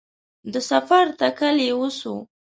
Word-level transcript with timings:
د 0.53 0.55
سفر 0.69 1.05
تکل 1.19 1.55
یې 1.67 1.71
وسو 1.79 2.15